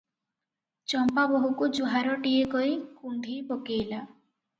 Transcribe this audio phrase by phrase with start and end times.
[0.93, 4.01] ଚମ୍ପା ବୋହୂକୁ ଜୁହାରଟିଏ କରି କୁଣ୍ଢେଇ ପକେଇଲା।